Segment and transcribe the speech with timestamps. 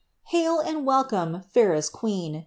[0.01, 2.39] IOL *Hail and welcome, fairest queen!